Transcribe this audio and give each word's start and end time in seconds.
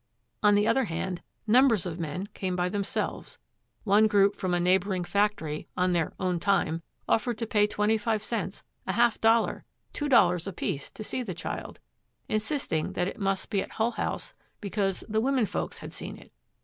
On 0.41 0.55
the 0.55 0.67
other 0.67 0.85
hand, 0.85 1.21
numbers 1.45 1.85
of 1.85 1.99
men 1.99 2.25
came 2.33 2.55
by 2.55 2.69
themselves. 2.69 3.37
One 3.83 4.07
group 4.07 4.35
from 4.35 4.51
a 4.51 4.59
neighboring 4.59 5.03
factory, 5.03 5.67
on 5.77 5.91
their 5.91 6.11
'own 6.19 6.39
time,' 6.39 6.81
offered 7.07 7.37
to 7.37 7.45
pay 7.45 7.67
twenty 7.67 7.99
five 7.99 8.23
cents, 8.23 8.63
a 8.87 8.93
half 8.93 9.21
dollar, 9.21 9.63
two 9.93 10.09
dollars 10.09 10.47
apiece 10.47 10.89
to 10.89 11.03
see 11.03 11.21
the 11.21 11.35
child, 11.35 11.79
insisting 12.27 12.93
that 12.93 13.07
it 13.07 13.19
must 13.19 13.51
be 13.51 13.61
at 13.61 13.73
Hull 13.73 13.91
House 13.91 14.33
because 14.59 15.03
'the 15.07 15.21
women 15.21 15.45
folks 15.45 15.77
had 15.77 15.93
seen 15.93 16.17
it.' 16.17 16.31